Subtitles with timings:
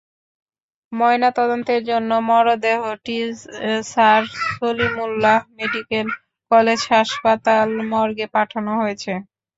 [0.91, 3.17] ময়নাতদন্তের জন্য মরদেহটি
[3.91, 4.21] স্যার
[4.49, 6.07] সলিমুল্লাহ মেডিকেল
[6.51, 9.11] কলেজ হাসপাতাল মর্গে পাঠানো হয়েছে।